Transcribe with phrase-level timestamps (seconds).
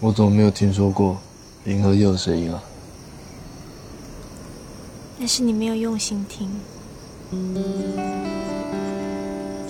[0.00, 1.18] 我怎么没有听说过
[1.66, 2.62] 银河又有声音了？
[5.18, 6.50] 那是你没有用心听。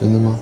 [0.01, 0.39] 真的吗？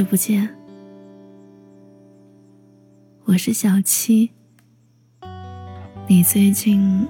[0.00, 0.48] 久不见，
[3.26, 4.30] 我是小七。
[6.08, 7.06] 你最近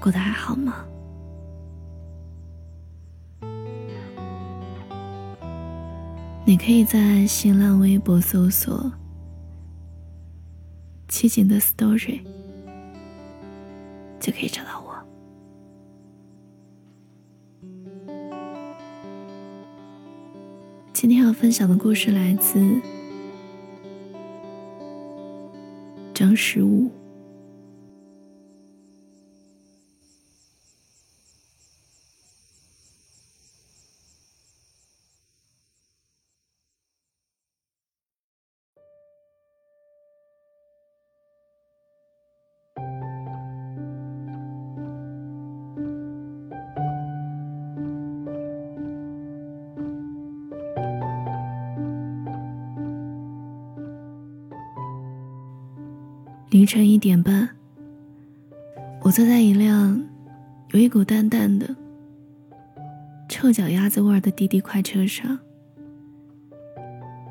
[0.00, 0.86] 过得还好吗？
[6.46, 8.90] 你可以在新浪微博搜索
[11.06, 12.22] “七锦的 story”，
[14.18, 14.75] 就可以找到
[21.08, 22.58] 今天要分享的故事来自
[26.12, 26.90] 张十五。
[56.48, 57.48] 凌晨一点半，
[59.02, 60.00] 我坐在一辆
[60.70, 61.74] 有一股淡淡的
[63.28, 65.36] 臭脚丫子味儿的滴滴快车上，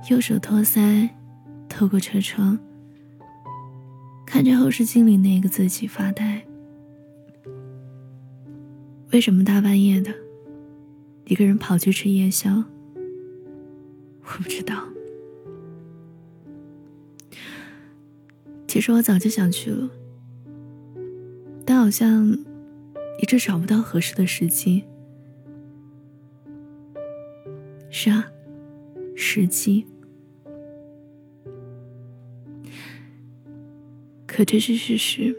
[0.10, 1.10] 右手托腮，
[1.70, 2.60] 透过车窗，
[4.26, 6.46] 看着后视镜里那个自己发呆。
[9.14, 10.12] 为什么大半夜的，
[11.24, 12.66] 一个人跑去吃夜宵？
[14.24, 14.76] 我不知道。
[18.76, 19.90] 其实我早就想去了，
[21.66, 22.30] 但好像
[23.22, 24.84] 一直找不到合适的时机。
[27.90, 28.28] 是啊，
[29.16, 29.88] 时机。
[34.28, 35.34] 可这是事实，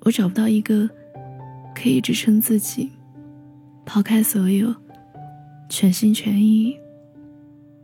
[0.00, 0.86] 我找不到一个
[1.74, 2.90] 可以支撑自己
[3.86, 4.74] 抛开所有，
[5.70, 6.78] 全心全意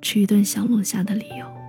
[0.02, 1.59] 吃一顿小龙虾的理由。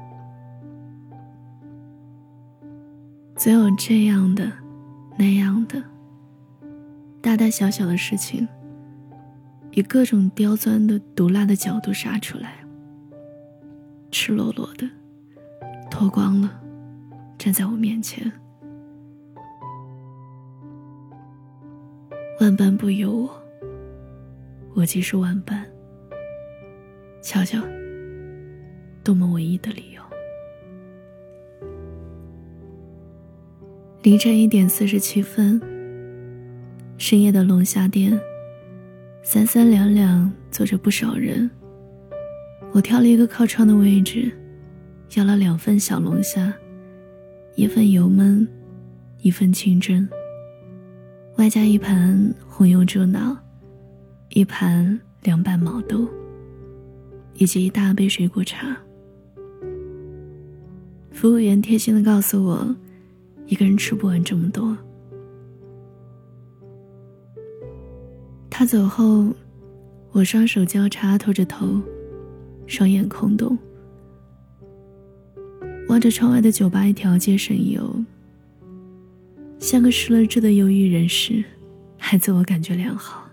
[3.44, 4.52] 总有这样的、
[5.18, 5.82] 那样的，
[7.24, 8.48] 大大小小的事情，
[9.72, 12.64] 以各种刁钻的、毒辣的角度杀出来，
[14.12, 14.88] 赤裸裸的，
[15.90, 16.62] 脱光了，
[17.36, 18.32] 站在我面前。
[22.40, 23.44] 万般不由我，
[24.76, 25.66] 我即是万般。
[27.24, 27.60] 瞧瞧，
[29.04, 29.91] 多么唯一的理
[34.04, 35.62] 凌晨一点四十七分，
[36.98, 38.20] 深夜的龙虾店，
[39.22, 41.48] 三三两两坐着不少人。
[42.72, 44.32] 我挑了一个靠窗的位置，
[45.14, 46.52] 要了两份小龙虾，
[47.54, 48.48] 一份油焖，
[49.22, 50.10] 一份清蒸，
[51.36, 53.38] 外加一盘红油猪脑，
[54.30, 56.08] 一盘凉拌毛豆，
[57.36, 58.76] 以及一大杯水果茶。
[61.12, 62.76] 服务员贴心的告诉我。
[63.52, 64.78] 一个人吃不完这么多。
[68.50, 69.28] 他走后，
[70.14, 71.82] 我双手交叉托着头，
[72.66, 73.58] 双眼空洞，
[75.90, 77.94] 望着窗外的酒吧一条街神游，
[79.60, 81.44] 像个失了智的忧郁人士，
[81.98, 83.30] 还自我感觉良好。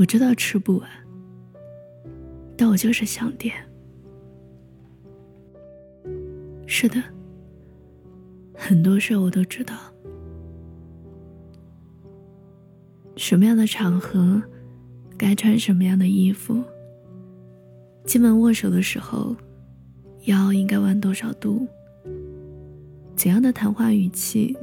[0.00, 0.90] 我知道吃不完，
[2.56, 3.54] 但我就是想点。
[6.66, 7.00] 是的。
[8.56, 9.74] 很多事我都知道，
[13.16, 14.42] 什么样的场合
[15.18, 16.62] 该穿什么样的衣服，
[18.04, 19.36] 进门握手的时候
[20.24, 21.66] 腰应该弯多少度，
[23.14, 24.56] 怎样的谈话语气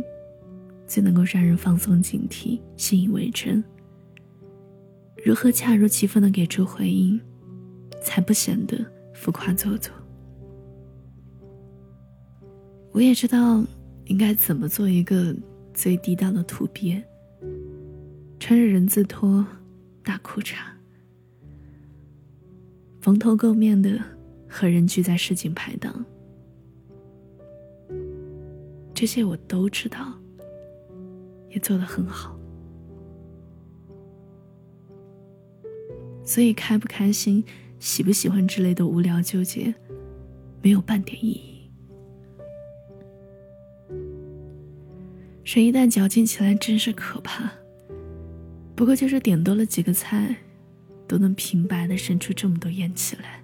[0.88, 3.64] 最能够让人放松警惕、信以为真，
[5.24, 7.20] 如何恰如其分的给出回应，
[8.02, 8.78] 才不显得
[9.14, 9.94] 浮夸做作。
[12.94, 13.64] 我也知道。
[14.12, 15.34] 应该怎么做一个
[15.74, 17.02] 最地道的土鳖？
[18.42, 19.46] 穿着人字拖、
[20.04, 20.58] 大裤衩，
[23.00, 23.98] 蓬头垢面的
[24.50, 26.06] 和人聚在市井排档。
[28.94, 30.14] 这些我都知道，
[31.50, 32.38] 也做得很好。
[36.26, 37.42] 所以开不开心、
[37.80, 39.74] 喜不喜欢之类的无聊纠结，
[40.62, 41.61] 没有半点意义。
[45.44, 47.52] 水一旦矫情起来，真是可怕。
[48.76, 50.36] 不过就是点多了几个菜，
[51.08, 53.44] 都能平白的生出这么多怨气来。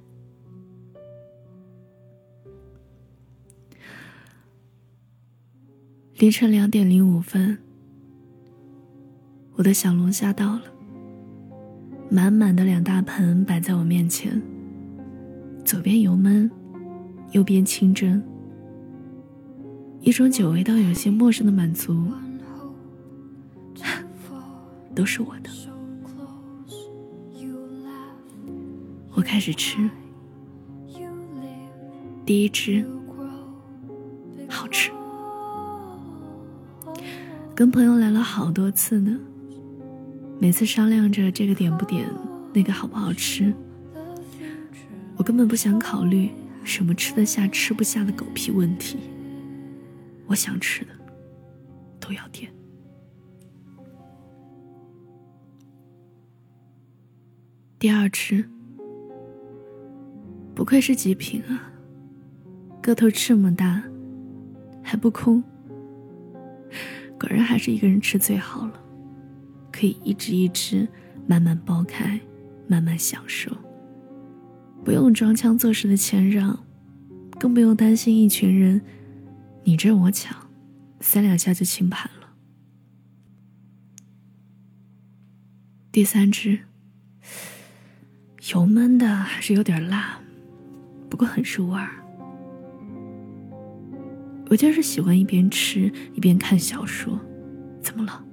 [6.15, 7.57] 凌晨两点零五分，
[9.53, 10.63] 我的小龙虾到了，
[12.09, 14.41] 满满的两大盆摆在我面前，
[15.63, 16.49] 左边油焖，
[17.33, 18.23] 右边清蒸。
[20.07, 22.07] 一种久违到有些陌生的满足，
[24.95, 25.49] 都是我的。
[29.13, 29.77] 我开始吃，
[32.25, 32.85] 第一只
[34.47, 34.91] 好吃，
[37.53, 39.19] 跟朋友来了好多次呢，
[40.39, 42.09] 每次商量着这个点不点，
[42.53, 43.53] 那个好不好吃。
[45.17, 46.29] 我根本不想考虑
[46.63, 48.97] 什么吃得下吃不下的狗屁问题。
[50.27, 50.91] 我想吃的
[51.99, 52.51] 都要点。
[57.79, 58.43] 第二只，
[60.53, 61.71] 不愧是极品啊，
[62.81, 63.81] 个头这么大，
[64.83, 65.41] 还不空。
[67.19, 68.73] 果然还是一个人吃最好了，
[69.71, 70.87] 可以一只一只
[71.25, 72.19] 慢慢剥开，
[72.67, 73.51] 慢慢享受，
[74.83, 76.57] 不用装腔作势的谦让，
[77.39, 78.81] 更不用担心一群人。
[79.67, 80.33] 你争我抢，
[81.01, 82.29] 三两下就清盘了。
[85.91, 86.59] 第三只，
[88.53, 90.21] 油焖的还是有点辣，
[91.09, 92.01] 不过很入味儿。
[94.49, 97.19] 我就是喜欢一边吃一边看小说，
[97.81, 98.23] 怎么了？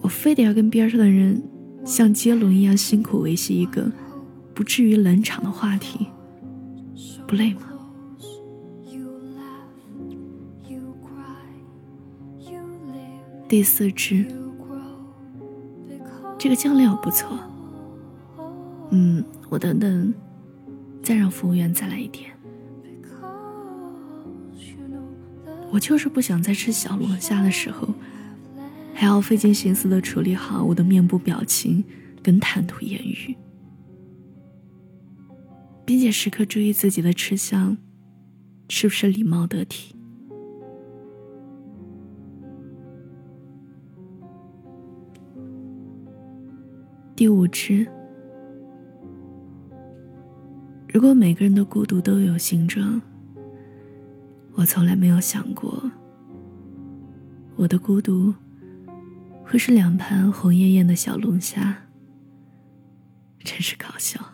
[0.00, 1.42] 我非得要跟边上的人
[1.84, 3.90] 像接龙一样辛苦维系一个
[4.54, 6.06] 不至于冷场的话题，
[7.26, 7.62] 不累吗？
[13.48, 14.26] 第四只，
[16.38, 17.38] 这个酱料不错。
[18.90, 20.12] 嗯，我等等，
[21.02, 22.30] 再让服务员再来一点。
[25.70, 27.88] 我就是不想在吃小龙虾的时候，
[28.92, 31.82] 还要费尽心思的处理好我的面部表情
[32.22, 33.34] 跟谈吐言语，
[35.86, 37.78] 并且时刻注意自己的吃相
[38.68, 39.94] 是不是礼貌得体。
[47.18, 47.84] 第五只，
[50.86, 53.02] 如果每个人的孤独都有形状，
[54.52, 55.90] 我从来没有想过，
[57.56, 58.32] 我的孤独
[59.42, 61.88] 会是两盘红艳艳的小龙虾，
[63.40, 64.24] 真是搞笑。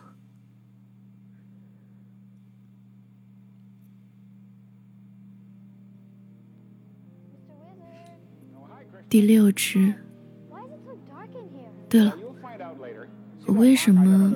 [9.09, 9.91] 第六只，
[11.89, 12.15] 对了。
[13.45, 14.33] 我为什么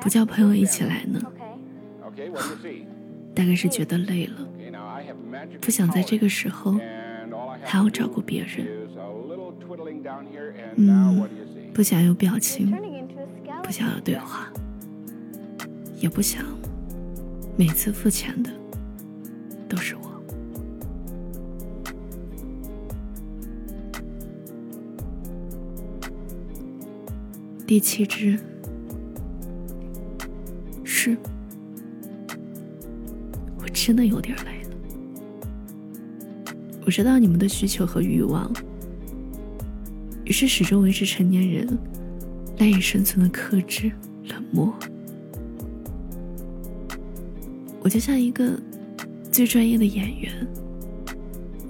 [0.00, 1.20] 不叫朋友一起来呢？
[3.34, 4.48] 大概是觉得累了，
[5.60, 6.78] 不想在这个时候
[7.62, 8.66] 还要照顾别人。
[10.76, 11.28] 嗯，
[11.72, 12.72] 不想有表情，
[13.62, 14.48] 不想有对话，
[15.98, 16.44] 也不想
[17.56, 18.50] 每次付钱的
[19.68, 20.03] 都是我。
[27.66, 28.38] 第七只，
[30.84, 31.16] 是，
[33.58, 34.76] 我真的有点累了。
[36.84, 38.52] 我知道你们的需求和欲望，
[40.24, 41.66] 于是始终维持成年人
[42.58, 43.90] 赖以生存的克制、
[44.28, 44.72] 冷漠。
[47.80, 48.60] 我就像一个
[49.32, 50.46] 最专业的演员，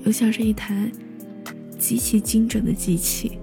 [0.04, 0.90] 又像是一台
[1.78, 3.38] 极其精准的机器。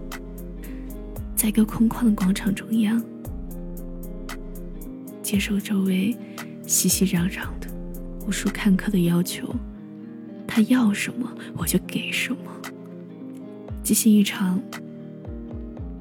[1.41, 3.03] 在一个空旷的广场中央，
[5.24, 6.15] 接受周围
[6.67, 7.67] 熙熙攘攘的
[8.27, 9.51] 无数看客的要求，
[10.45, 12.38] 他要什么我就给什么，
[13.81, 14.62] 进行一场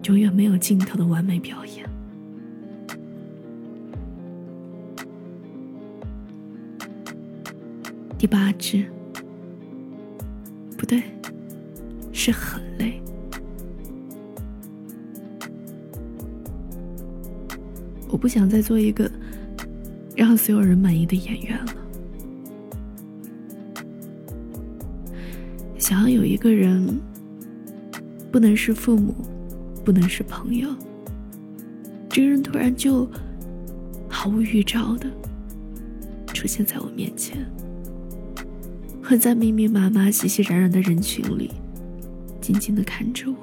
[0.03, 1.89] 永远没有尽头的完美表演。
[8.19, 8.85] 第八只，
[10.77, 11.03] 不对，
[12.13, 12.63] 是很
[18.21, 19.11] 不想再做一个
[20.15, 21.75] 让所有人满意的演员了。
[25.79, 27.01] 想要有一个人，
[28.31, 29.15] 不能是父母，
[29.85, 30.69] 不能是朋友，
[32.09, 33.11] 这个人突然就
[34.09, 35.11] 毫无预兆的
[36.27, 37.45] 出现在我面前，
[39.03, 41.51] 会在密密麻麻、熙熙攘攘的人群里，
[42.41, 43.37] 静静的看着我，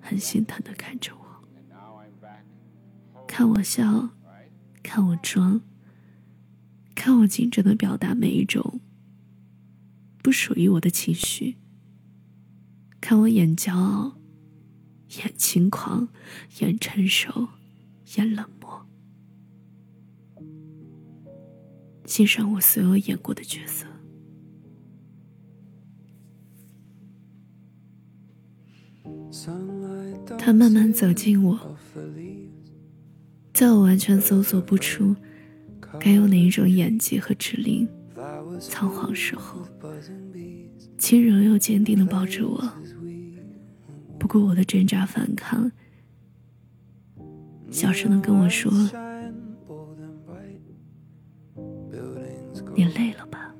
[0.00, 1.21] 很心疼的看着我，
[3.34, 4.10] 看我笑，
[4.82, 5.62] 看我装，
[6.94, 8.78] 看我精准的表达每一种。
[10.22, 11.56] 不属于我的情绪。
[13.00, 14.18] 看我演骄傲，
[15.16, 16.08] 演轻狂，
[16.60, 17.48] 演成熟，
[18.16, 18.86] 演冷漠，
[22.04, 23.86] 欣赏我所有演过的角色。
[30.38, 31.76] 他慢慢走近我，
[33.52, 35.14] 在我完全搜索不出
[36.00, 37.88] 该用哪一种演技和指令。
[38.60, 39.60] 仓皇时候，
[40.96, 42.62] 轻柔又坚定的抱着我，
[44.18, 45.70] 不顾我的挣扎反抗，
[47.70, 48.70] 小声的跟我说
[52.74, 53.54] ：“你累了吧？”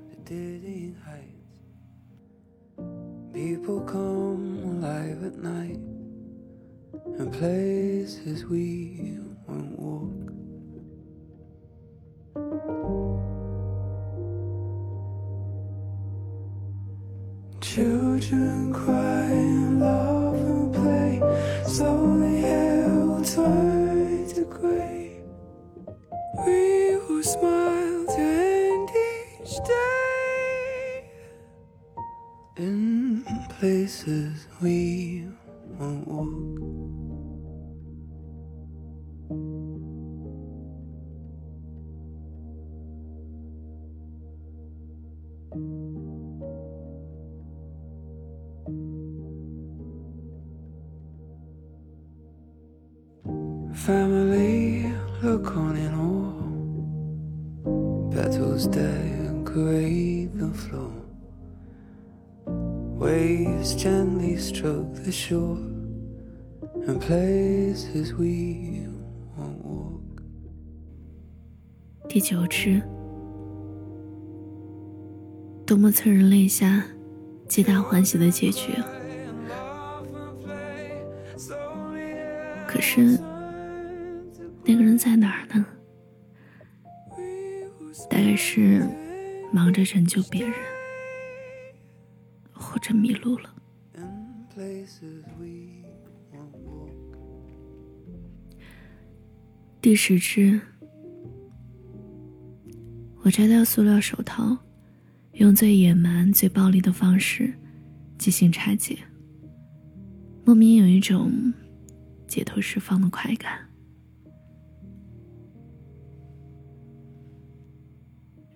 [17.60, 21.22] Children cry and laugh and play,
[21.64, 25.22] slowly held tight to gray.
[26.44, 31.10] We will smile to end each day
[32.58, 33.24] in
[33.58, 35.26] places we
[35.78, 36.51] won't walk.
[58.82, 60.92] Petals decorate the floor.
[62.98, 65.58] Waves gently stroke the shore.
[66.86, 68.88] And places we
[69.38, 70.00] won't walk.
[72.08, 72.82] 第九支，
[75.64, 76.84] 多么催人泪下、
[77.46, 78.84] 皆大欢喜的结局啊！
[82.66, 83.18] 可是。
[84.64, 85.66] 那个人在哪儿呢？
[88.12, 88.86] 大概是
[89.50, 90.52] 忙着拯救别人，
[92.52, 93.54] 或者迷路了。
[99.80, 100.60] 第十只，
[103.22, 104.58] 我摘掉塑料手套，
[105.32, 107.50] 用最野蛮、最暴力的方式
[108.18, 108.98] 进行拆解，
[110.44, 111.32] 莫名有一种
[112.28, 113.71] 解脱释放的快感。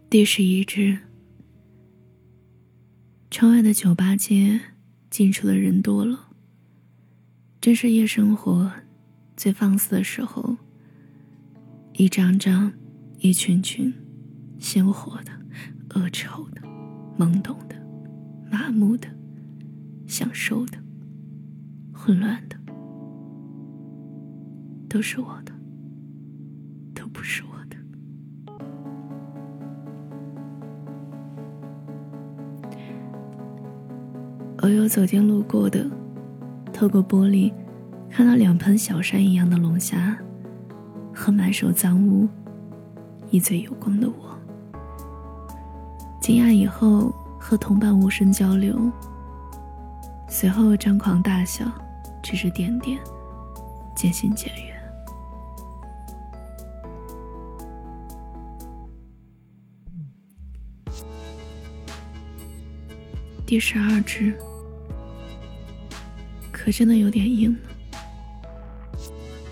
[0.09, 0.97] 第十一支，
[3.29, 4.61] 窗外的酒吧街，
[5.11, 6.29] 进出的人多了。
[7.61, 8.71] 正是夜生活
[9.37, 10.59] 最放肆的时候。
[11.95, 12.73] 一张张，
[13.19, 13.93] 一群群，
[14.61, 15.33] 鲜活的，
[15.95, 16.63] 恶臭的，
[17.19, 17.75] 懵懂的，
[18.49, 19.09] 麻木的，
[20.07, 20.79] 享受的，
[21.93, 22.57] 混乱的，
[24.89, 25.53] 都是我的，
[26.95, 27.56] 都不是我。
[34.67, 35.89] 我有走进路过的，
[36.73, 37.53] 透过玻璃，
[38.11, 40.19] 看到两盆小山一样的龙虾，
[41.15, 42.29] 和满手脏污、
[43.31, 44.37] 一嘴有光的我。
[46.21, 48.77] 惊讶以后，和同伴无声交流，
[50.29, 51.65] 随后张狂大笑，
[52.21, 52.99] 指指点点，
[53.95, 54.75] 渐行渐远。
[63.47, 64.37] 第十二只。
[66.67, 67.59] 可真的有点硬了，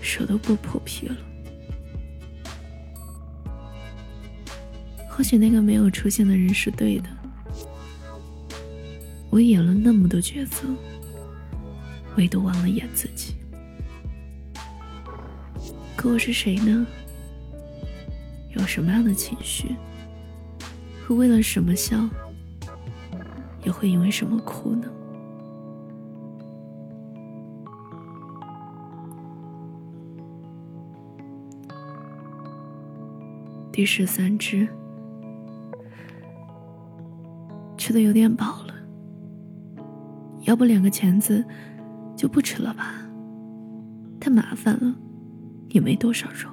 [0.01, 1.15] 手都不破皮了。
[5.09, 7.07] 或许那个没有出现的人是对的。
[9.29, 10.67] 我演了那么多角色，
[12.17, 13.33] 唯独忘了演自己。
[15.95, 16.85] 可我是谁呢？
[18.57, 19.73] 有什么样的情绪？
[21.07, 22.09] 会为了什么笑？
[23.63, 24.91] 又会因为什么哭呢？
[33.75, 34.65] 第十三只，
[37.75, 38.73] 吃的有点饱了，
[40.43, 41.43] 要不两个钳子
[42.15, 43.05] 就不吃了吧？
[44.17, 44.95] 太麻烦了，
[45.71, 46.49] 也没多少肉。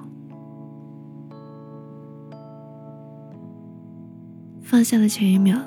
[4.61, 5.57] 放下的前一秒，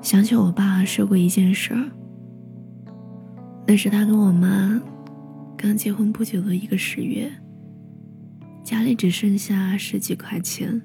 [0.00, 1.84] 想起我爸说过一件事儿。
[3.66, 4.80] 那是他跟我妈
[5.54, 7.30] 刚结婚不久的一个十月，
[8.72, 10.80] 家里只剩下十几块钱。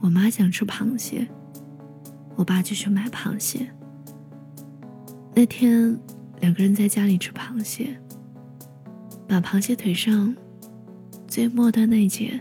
[0.00, 1.28] 我妈想吃螃蟹，
[2.34, 3.70] 我爸就去买螃蟹。
[5.34, 5.94] 那天
[6.40, 8.00] 两个人在家里吃螃蟹，
[9.28, 10.34] 把螃蟹腿上
[11.28, 12.40] 最末端那节、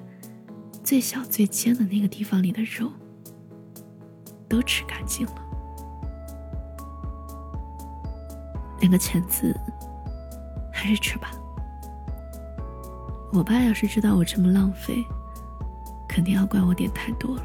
[0.82, 2.90] 最小最尖的那个地方里的肉。
[4.48, 5.36] 都吃干净了，
[8.80, 9.54] 两个钳子
[10.72, 11.34] 还是吃吧。
[13.36, 15.04] 我爸要是知道我这么浪费，
[16.08, 17.44] 肯定要怪我点太多了。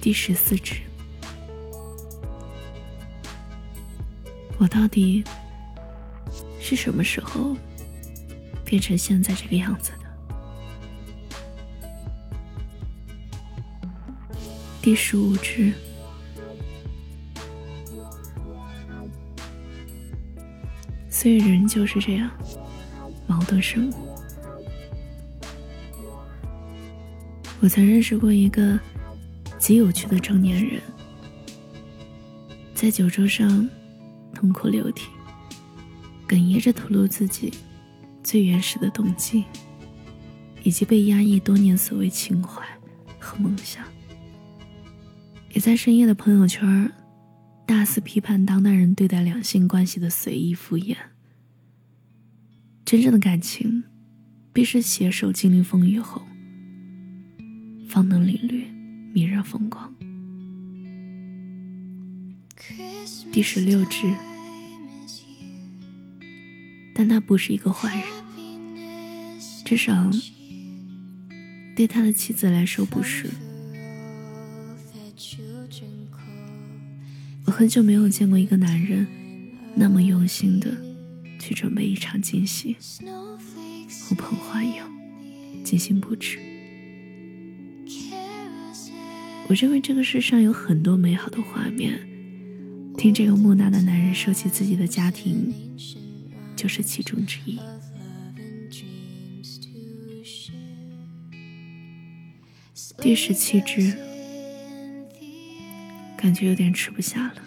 [0.00, 0.80] 第十四支，
[4.58, 5.22] 我到底
[6.58, 7.56] 是什么时候
[8.64, 9.98] 变成现在这个样子的？
[14.82, 15.72] 第十五支，
[21.20, 22.30] 所以人就是这样，
[23.26, 23.94] 矛盾生物。
[27.60, 28.80] 我曾认识过一个
[29.58, 30.80] 极有趣的中年人，
[32.72, 33.68] 在酒桌上
[34.32, 35.10] 痛哭流涕，
[36.26, 37.52] 哽咽着吐露自己
[38.24, 39.44] 最原始的动机，
[40.62, 42.64] 以及被压抑多年所谓情怀
[43.18, 43.84] 和梦想。
[45.52, 46.90] 也在深夜的朋友圈
[47.70, 50.96] 大肆批判当代人对待两性关系的随意敷衍。
[52.84, 53.84] 真正的感情，
[54.52, 56.26] 必是携手经历风雨后，
[57.88, 58.64] 方能领略
[59.12, 59.94] 迷人风光。
[63.30, 64.12] 第十六只，
[66.92, 68.04] 但他不是一个坏人，
[69.64, 70.10] 至少
[71.76, 73.30] 对他的妻子来说不是。
[77.60, 79.06] 很久没有见过一个男人
[79.74, 80.74] 那么用心的
[81.38, 82.74] 去准备一场惊喜，
[84.08, 84.82] 呼朋唤友，
[85.62, 86.38] 精心布置。
[89.46, 92.00] 我认为这个世上有很多美好的画面，
[92.96, 95.52] 听这个木讷的男人说起自己的家庭，
[96.56, 97.58] 就是其中之一。
[102.96, 103.94] 第十七只。
[106.16, 107.42] 感觉有点吃不下了。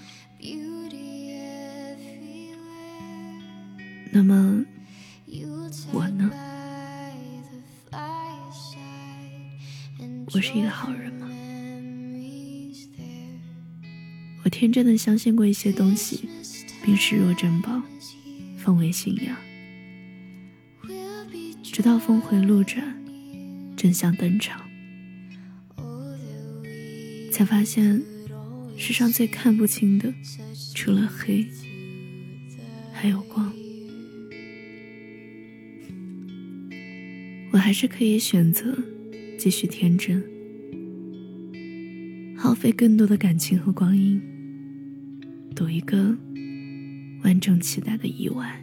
[4.16, 4.64] 那么，
[5.92, 6.30] 我呢？
[10.32, 11.28] 我是一个好人吗？
[14.44, 16.30] 我天真的相信过一些东西，
[16.86, 17.82] 并视若珍宝，
[18.56, 19.36] 奉为信仰。
[21.64, 22.96] 直到峰回路转，
[23.76, 24.62] 真相登场，
[27.32, 28.04] 才发现。
[28.76, 30.14] 世上最看不清的，
[30.76, 31.48] 除了黑，
[32.92, 33.52] 还有光。
[37.54, 38.76] 我还是可以选择
[39.38, 40.24] 继续天真，
[42.36, 44.20] 耗费更多的感情和光阴，
[45.56, 46.18] 赌一个
[47.24, 48.63] 万众期待的意外。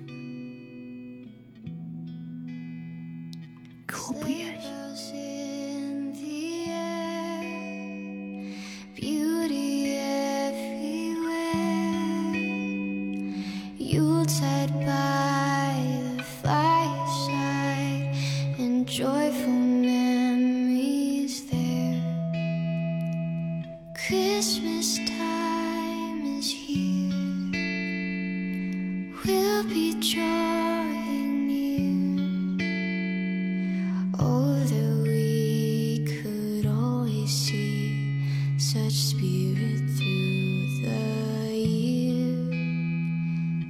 [38.72, 42.46] Such spirit through the year,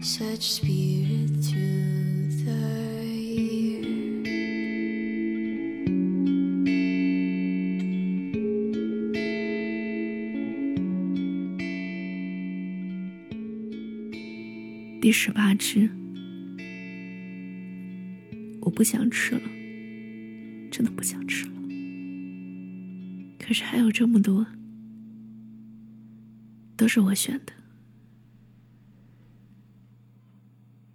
[0.02, 2.60] such spirit through the
[3.16, 3.80] year.
[15.00, 15.88] 第十八只，
[18.60, 19.40] 我不想吃了，
[20.70, 21.52] 真的不想吃了。
[23.38, 24.46] 可是还有这么多，
[26.92, 27.52] 是我选的，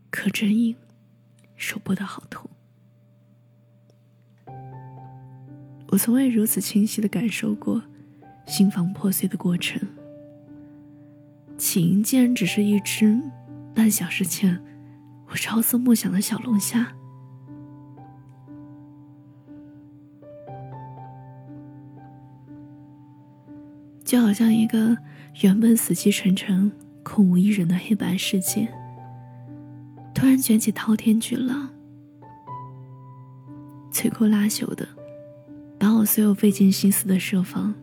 [0.09, 0.75] 可真硬，
[1.55, 2.49] 手剥的好痛。
[5.87, 7.81] 我从未如此清晰的感受过
[8.45, 9.81] 心房破碎的过程。
[11.57, 13.17] 起因竟然只是一只
[13.73, 14.61] 半小时前
[15.29, 16.93] 我朝思暮想的小龙虾。
[24.03, 24.97] 就好像一个
[25.41, 26.71] 原本死气沉沉、
[27.03, 28.69] 空无一人的黑白世界，
[30.13, 31.69] 突然卷起滔天巨浪，
[33.91, 34.87] 摧枯拉朽的，
[35.77, 37.75] 把我所有费尽心思的设防，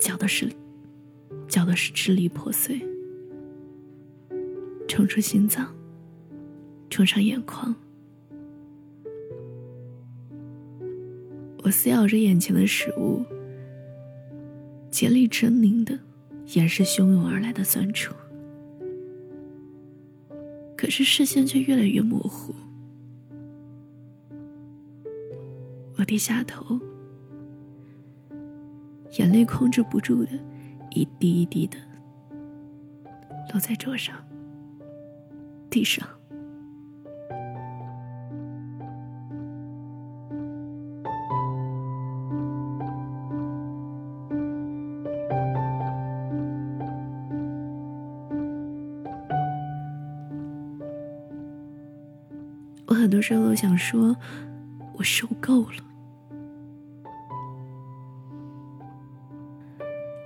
[0.00, 0.50] 搅的是，
[1.46, 2.80] 搅的是支离破碎，
[4.88, 5.72] 冲出心脏，
[6.90, 7.72] 冲上眼眶。
[11.62, 13.24] 我撕咬着眼前的食物。
[14.90, 15.96] 竭力狰狞的
[16.54, 18.14] 掩饰汹涌而来的酸楚，
[20.76, 22.54] 可是视线却越来越模糊。
[25.96, 26.80] 我低下头，
[29.18, 30.30] 眼泪控制不住的
[30.92, 31.76] 一滴一滴的
[33.52, 34.16] 落在桌上、
[35.68, 36.08] 地上。
[53.28, 54.16] 很多时候想说，
[54.94, 55.84] 我受够了。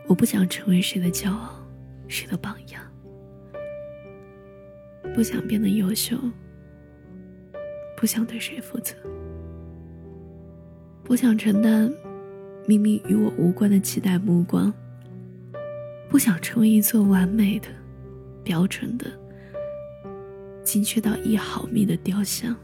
[0.07, 1.53] 我不想成为谁的骄傲，
[2.07, 2.81] 谁的榜样。
[5.15, 6.17] 不想变得优秀，
[7.97, 8.95] 不想对谁负责，
[11.03, 11.93] 不想承担
[12.67, 14.73] 明明与我无关的期待目光，
[16.09, 17.67] 不想成为一座完美的、
[18.45, 19.07] 标准的、
[20.63, 22.57] 精确到一毫米的雕像。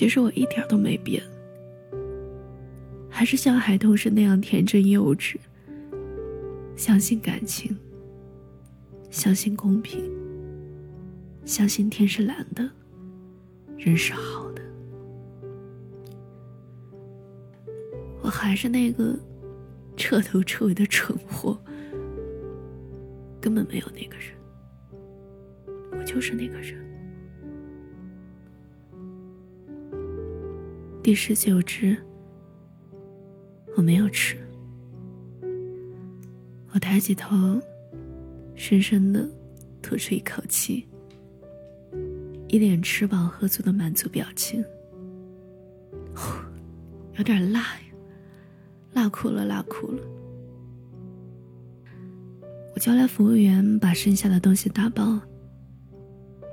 [0.00, 1.22] 其实我一点都没变，
[3.10, 5.36] 还是像孩童时那样天真幼稚，
[6.74, 7.76] 相信感情，
[9.10, 10.10] 相信公平，
[11.44, 12.66] 相信天是蓝的，
[13.76, 14.62] 人是好的。
[18.22, 19.14] 我还是那个
[19.98, 21.62] 彻头彻尾的蠢货，
[23.38, 24.34] 根本没有那个人，
[25.92, 26.89] 我就是那个人。
[31.02, 31.96] 第十九只，
[33.74, 34.36] 我没有吃。
[36.72, 37.58] 我抬起头，
[38.54, 39.26] 深深的
[39.80, 40.86] 吐出一口气，
[42.48, 44.62] 一脸吃饱喝足的满足表情。
[47.16, 47.80] 有点辣呀，
[48.92, 50.02] 辣哭了，辣哭了。
[52.74, 55.18] 我叫来服务员，把剩下的东西打包，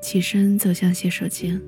[0.02, 1.62] 起身走向洗手间。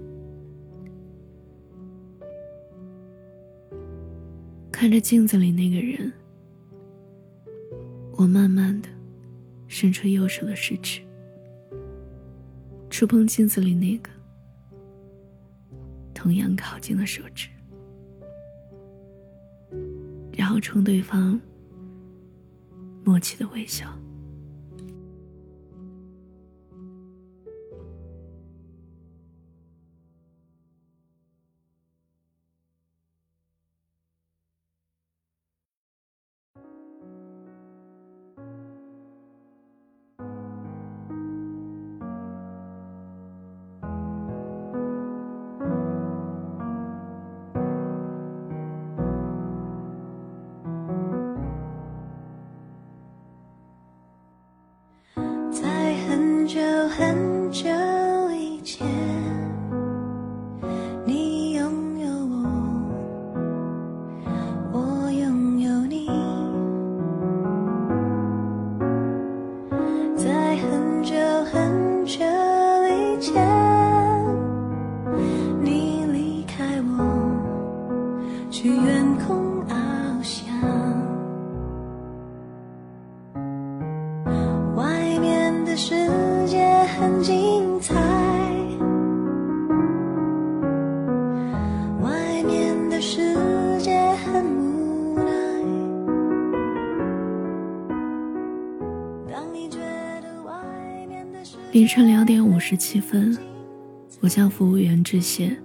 [4.80, 6.10] 看着镜子里那个人，
[8.13, 8.88] 我慢慢的
[9.68, 11.02] 伸出右手的食指，
[12.89, 14.10] 触碰镜子里那个
[16.13, 17.50] 同样靠近的手指，
[20.32, 21.38] 然后冲对方
[23.04, 23.94] 默契的微笑。
[101.72, 103.38] 凌晨两点五十七分，
[104.22, 105.56] 我向服务员致谢，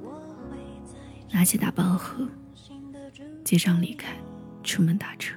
[1.33, 2.29] 拿起打包盒，
[3.43, 4.14] 结账离开，
[4.62, 5.35] 出门打车。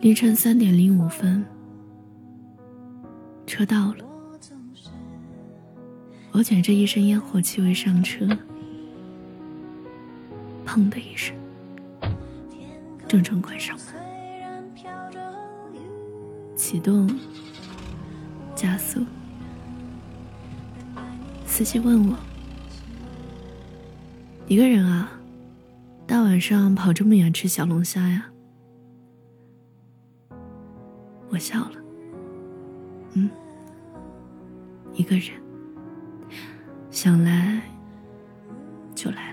[0.00, 1.44] 凌晨三点零五分，
[3.46, 4.04] 车到了，
[6.30, 8.26] 我卷着一身烟火气味上车，
[10.64, 11.36] 砰的一声，
[13.06, 13.78] 正中关上。
[16.72, 17.06] 启动
[18.54, 19.04] 加速。
[21.44, 22.16] 司机问我
[24.46, 25.12] 一个人啊
[26.06, 28.24] 大晚上跑这么远吃小龙虾呀？
[31.28, 31.74] 我笑了
[33.12, 33.28] 嗯
[34.94, 35.38] 一个人
[36.90, 37.60] 想来
[38.94, 39.31] 就来。